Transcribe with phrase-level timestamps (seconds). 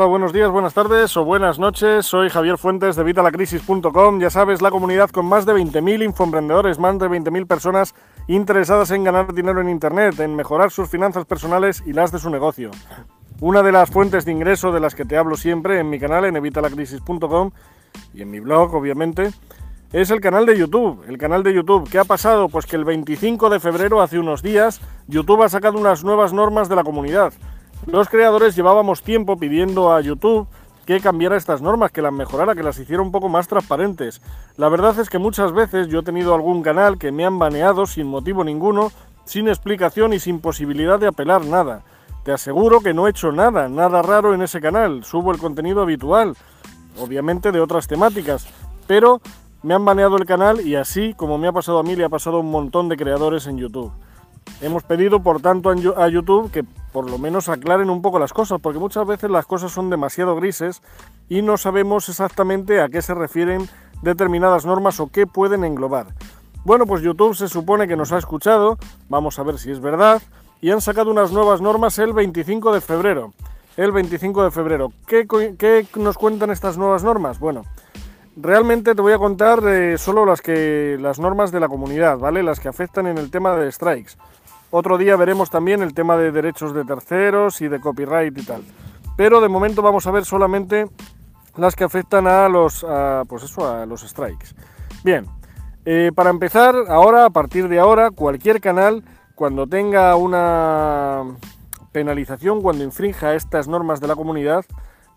[0.00, 2.06] Hola, buenos días, buenas tardes o buenas noches.
[2.06, 4.18] Soy Javier Fuentes de Vitalacrisis.com.
[4.18, 7.94] Ya sabes, la comunidad con más de 20.000 infoemprendedores, más de 20.000 personas
[8.26, 12.30] interesadas en ganar dinero en Internet, en mejorar sus finanzas personales y las de su
[12.30, 12.70] negocio.
[13.42, 16.24] Una de las fuentes de ingreso de las que te hablo siempre en mi canal
[16.24, 17.50] en evitalacrisis.com
[18.14, 19.32] y en mi blog, obviamente,
[19.92, 21.04] es el canal de YouTube.
[21.08, 21.86] El canal de YouTube.
[21.90, 22.48] ¿Qué ha pasado?
[22.48, 26.70] Pues que el 25 de febrero, hace unos días, YouTube ha sacado unas nuevas normas
[26.70, 27.34] de la comunidad.
[27.86, 30.46] Los creadores llevábamos tiempo pidiendo a YouTube
[30.84, 34.20] que cambiara estas normas, que las mejorara, que las hiciera un poco más transparentes.
[34.56, 37.86] La verdad es que muchas veces yo he tenido algún canal que me han baneado
[37.86, 38.92] sin motivo ninguno,
[39.24, 41.82] sin explicación y sin posibilidad de apelar nada.
[42.24, 45.80] Te aseguro que no he hecho nada, nada raro en ese canal, subo el contenido
[45.80, 46.36] habitual,
[46.98, 48.46] obviamente de otras temáticas,
[48.86, 49.20] pero
[49.62, 52.08] me han baneado el canal y así como me ha pasado a mí le ha
[52.08, 53.92] pasado a un montón de creadores en YouTube.
[54.60, 58.60] Hemos pedido, por tanto, a YouTube que por lo menos aclaren un poco las cosas,
[58.60, 60.82] porque muchas veces las cosas son demasiado grises
[61.28, 63.68] y no sabemos exactamente a qué se refieren
[64.02, 66.08] determinadas normas o qué pueden englobar.
[66.64, 68.76] Bueno, pues YouTube se supone que nos ha escuchado,
[69.08, 70.20] vamos a ver si es verdad,
[70.60, 73.32] y han sacado unas nuevas normas el 25 de febrero.
[73.78, 74.92] El 25 de febrero.
[75.06, 77.38] ¿Qué, nos cuentan estas nuevas normas?
[77.38, 77.64] Bueno,
[78.36, 82.42] realmente te voy a contar eh, solo las, que, las normas de la comunidad, ¿vale?
[82.42, 84.12] Las que afectan en el tema de strikes.
[84.70, 88.62] Otro día veremos también el tema de derechos de terceros y de copyright y tal.
[89.16, 90.86] Pero de momento vamos a ver solamente
[91.56, 92.86] las que afectan a los,
[93.28, 94.54] pues eso, a los strikes.
[95.02, 95.26] Bien,
[95.84, 99.02] eh, para empezar, ahora, a partir de ahora, cualquier canal,
[99.34, 101.24] cuando tenga una
[101.92, 104.64] penalización, cuando infrinja estas normas de la comunidad,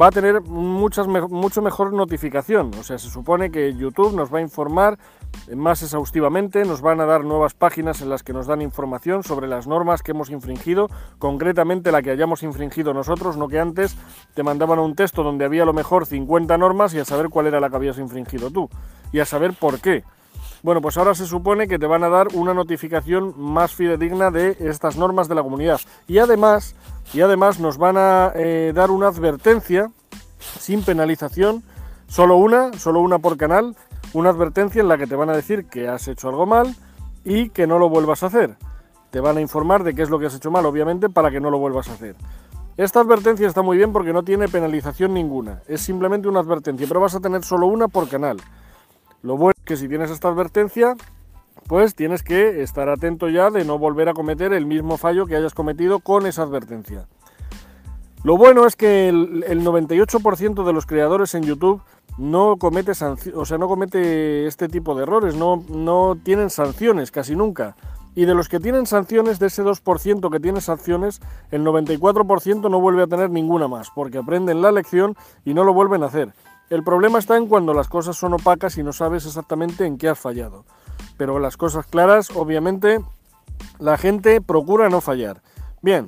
[0.00, 2.70] va a tener muchas, mucho mejor notificación.
[2.78, 4.98] O sea, se supone que YouTube nos va a informar
[5.54, 9.48] más exhaustivamente, nos van a dar nuevas páginas en las que nos dan información sobre
[9.48, 13.96] las normas que hemos infringido, concretamente la que hayamos infringido nosotros, no que antes
[14.34, 17.46] te mandaban un texto donde había a lo mejor 50 normas y a saber cuál
[17.46, 18.68] era la que habías infringido tú
[19.12, 20.04] y a saber por qué.
[20.62, 24.56] Bueno, pues ahora se supone que te van a dar una notificación más fidedigna de
[24.58, 25.80] estas normas de la comunidad.
[26.08, 26.74] Y además,
[27.12, 29.90] y además nos van a eh, dar una advertencia
[30.38, 31.62] sin penalización,
[32.06, 33.76] solo una, solo una por canal,
[34.12, 36.74] una advertencia en la que te van a decir que has hecho algo mal
[37.24, 38.56] y que no lo vuelvas a hacer.
[39.10, 41.40] Te van a informar de qué es lo que has hecho mal, obviamente, para que
[41.40, 42.14] no lo vuelvas a hacer.
[42.76, 47.00] Esta advertencia está muy bien porque no tiene penalización ninguna, es simplemente una advertencia, pero
[47.00, 48.36] vas a tener solo una por canal.
[49.22, 50.94] Lo bueno es que si tienes esta advertencia,
[51.68, 55.36] pues tienes que estar atento ya de no volver a cometer el mismo fallo que
[55.36, 57.06] hayas cometido con esa advertencia.
[58.24, 61.82] Lo bueno es que el, 98% de los creadores en YouTube
[62.16, 62.92] no comete,
[63.34, 67.76] o sea, no comete este tipo de errores, no, no tienen sanciones casi nunca.
[68.14, 71.20] Y de los que tienen sanciones, de ese 2% que tiene sanciones,
[71.52, 75.74] el 94% no vuelve a tener ninguna más, porque aprenden la lección y no lo
[75.74, 76.32] vuelven a hacer.
[76.70, 80.08] El problema está en cuando las cosas son opacas y no sabes exactamente en qué
[80.08, 80.64] has fallado.
[81.18, 83.00] Pero las cosas claras, obviamente,
[83.78, 85.42] la gente procura no fallar.
[85.82, 86.06] Bien,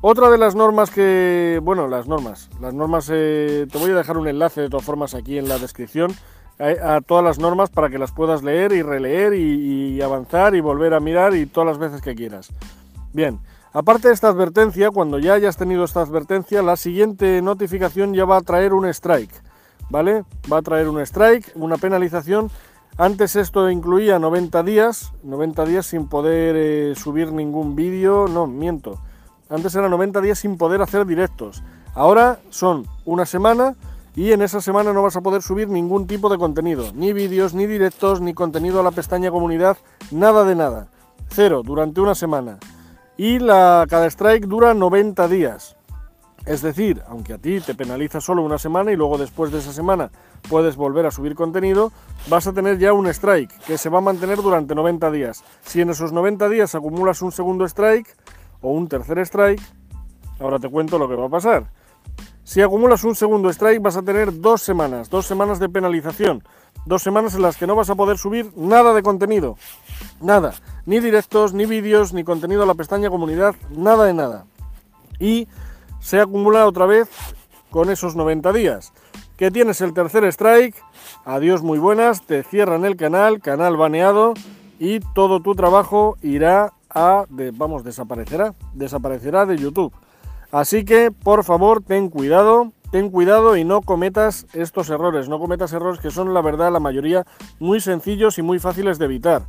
[0.00, 4.16] otra de las normas que, bueno, las normas, las normas, eh, te voy a dejar
[4.16, 6.14] un enlace de todas formas aquí en la descripción
[6.58, 10.60] a, todas las normas para que las puedas leer y releer y, y avanzar y
[10.60, 12.48] volver a mirar y todas las veces que quieras.
[13.12, 13.40] Bien,
[13.72, 18.38] aparte de esta advertencia, cuando ya hayas tenido esta advertencia, la siguiente notificación ya va
[18.38, 19.42] a traer un strike.
[19.90, 20.24] ¿vale?
[20.52, 22.50] Va a traer un strike, una penalización.
[22.96, 29.00] Antes esto incluía 90 días, 90 días sin poder eh, subir ningún vídeo, no, miento.
[29.50, 31.64] Antes era 90 días sin poder hacer directos.
[31.94, 33.74] Ahora son una semana
[34.14, 37.52] y en esa semana no vas a poder subir ningún tipo de contenido, ni vídeos,
[37.52, 39.76] ni directos, ni contenido a la pestaña comunidad,
[40.12, 40.86] nada de nada.
[41.30, 42.58] Cero, durante una semana.
[43.16, 45.76] Y la, cada strike dura 90 días.
[46.46, 49.72] Es decir, aunque a ti te penaliza solo una semana y luego después de esa
[49.72, 50.10] semana
[50.48, 51.90] puedes volver a subir contenido,
[52.28, 55.42] vas a tener ya un strike que se va a mantener durante 90 días.
[55.62, 58.14] Si en esos 90 días acumulas un segundo strike
[58.60, 59.62] o un tercer strike,
[60.38, 61.70] ahora te cuento lo que va a pasar.
[62.42, 66.44] Si acumulas un segundo strike vas a tener dos semanas, dos semanas de penalización,
[66.84, 69.56] dos semanas en las que no vas a poder subir nada de contenido,
[70.20, 70.52] nada,
[70.84, 74.44] ni directos, ni vídeos, ni contenido a la pestaña comunidad, nada de nada.
[75.18, 75.48] Y
[76.04, 77.08] se acumula otra vez
[77.70, 78.92] con esos 90 días.
[79.38, 80.76] Que tienes el tercer strike,
[81.24, 84.34] adiós muy buenas, te cierran el canal, canal baneado
[84.78, 87.24] y todo tu trabajo irá a,
[87.54, 89.94] vamos, desaparecerá, desaparecerá de YouTube.
[90.52, 95.72] Así que, por favor, ten cuidado, ten cuidado y no cometas estos errores, no cometas
[95.72, 97.24] errores que son, la verdad, la mayoría
[97.58, 99.46] muy sencillos y muy fáciles de evitar.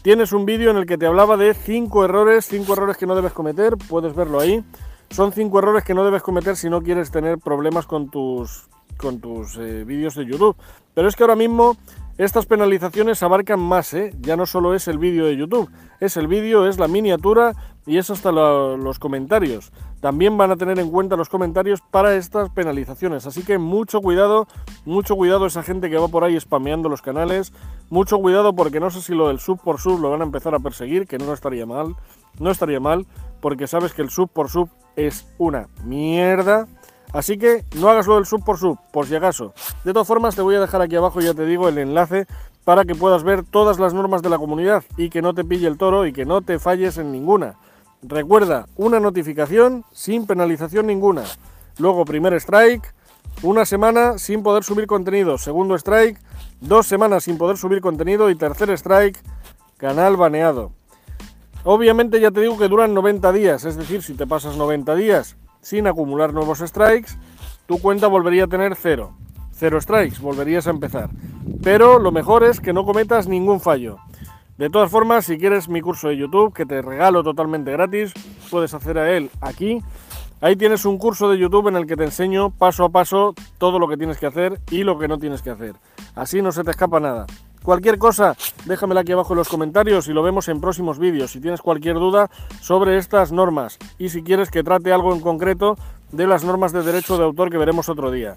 [0.00, 3.14] Tienes un vídeo en el que te hablaba de 5 errores, 5 errores que no
[3.14, 4.64] debes cometer, puedes verlo ahí.
[5.12, 9.20] Son cinco errores que no debes cometer si no quieres tener problemas con tus, con
[9.20, 10.56] tus eh, vídeos de YouTube.
[10.94, 11.76] Pero es que ahora mismo
[12.16, 14.14] estas penalizaciones abarcan más, ¿eh?
[14.20, 15.70] ya no solo es el vídeo de YouTube,
[16.00, 17.52] es el vídeo, es la miniatura
[17.86, 19.70] y es hasta los comentarios.
[20.00, 24.46] También van a tener en cuenta los comentarios para estas penalizaciones, así que mucho cuidado,
[24.86, 27.52] mucho cuidado esa gente que va por ahí spameando los canales,
[27.90, 30.54] mucho cuidado porque no sé si lo del sub por sub lo van a empezar
[30.54, 31.96] a perseguir, que no estaría mal,
[32.38, 33.06] no estaría mal,
[33.42, 36.66] porque sabes que el sub por sub es una mierda
[37.12, 39.52] Así que no hagas lo del sub por sub, por si acaso.
[39.84, 42.26] De todas formas, te voy a dejar aquí abajo, ya te digo, el enlace
[42.64, 45.66] para que puedas ver todas las normas de la comunidad y que no te pille
[45.66, 47.56] el toro y que no te falles en ninguna.
[48.02, 51.24] Recuerda, una notificación sin penalización ninguna.
[51.78, 52.94] Luego, primer strike,
[53.42, 55.36] una semana sin poder subir contenido.
[55.36, 56.18] Segundo strike,
[56.60, 58.30] dos semanas sin poder subir contenido.
[58.30, 59.18] Y tercer strike,
[59.76, 60.72] canal baneado.
[61.64, 65.36] Obviamente ya te digo que duran 90 días, es decir, si te pasas 90 días
[65.60, 67.12] sin acumular nuevos strikes,
[67.66, 69.14] tu cuenta volvería a tener cero.
[69.52, 71.10] Cero strikes, volverías a empezar.
[71.62, 73.98] Pero lo mejor es que no cometas ningún fallo.
[74.58, 78.12] De todas formas, si quieres mi curso de YouTube, que te regalo totalmente gratis,
[78.50, 79.80] puedes hacer a él aquí.
[80.40, 83.78] Ahí tienes un curso de YouTube en el que te enseño paso a paso todo
[83.78, 85.76] lo que tienes que hacer y lo que no tienes que hacer.
[86.16, 87.26] Así no se te escapa nada.
[87.62, 91.30] Cualquier cosa, déjamela aquí abajo en los comentarios y lo vemos en próximos vídeos.
[91.30, 92.28] Si tienes cualquier duda
[92.60, 95.76] sobre estas normas y si quieres que trate algo en concreto
[96.10, 98.36] de las normas de derecho de autor que veremos otro día.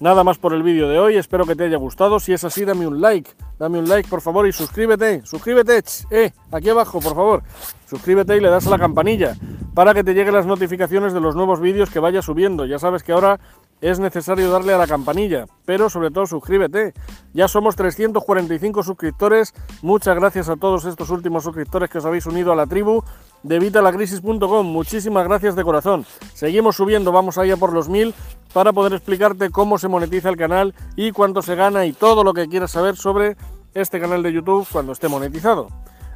[0.00, 2.18] Nada más por el vídeo de hoy, espero que te haya gustado.
[2.18, 6.32] Si es así, dame un like, dame un like por favor y suscríbete, suscríbete, eh,
[6.50, 7.42] aquí abajo por favor.
[7.86, 9.36] Suscríbete y le das a la campanilla
[9.74, 12.66] para que te lleguen las notificaciones de los nuevos vídeos que vaya subiendo.
[12.66, 13.38] Ya sabes que ahora
[13.82, 16.94] es necesario darle a la campanilla, pero sobre todo suscríbete.
[17.34, 19.52] Ya somos 345 suscriptores.
[19.82, 23.02] Muchas gracias a todos estos últimos suscriptores que os habéis unido a la tribu
[23.42, 24.66] de Vitalacrisis.com.
[24.66, 26.06] Muchísimas gracias de corazón.
[26.32, 28.14] Seguimos subiendo, vamos allá por los mil
[28.52, 32.34] para poder explicarte cómo se monetiza el canal y cuánto se gana y todo lo
[32.34, 33.36] que quieras saber sobre
[33.74, 35.66] este canal de YouTube cuando esté monetizado.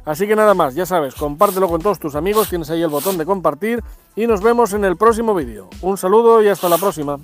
[0.05, 3.17] Así que nada más, ya sabes, compártelo con todos tus amigos, tienes ahí el botón
[3.17, 3.83] de compartir
[4.15, 5.67] y nos vemos en el próximo vídeo.
[5.81, 7.19] Un saludo y hasta la próxima.